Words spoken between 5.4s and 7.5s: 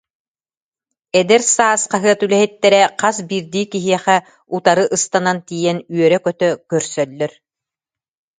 тиийэн үөрэ- көтө көрсөллөр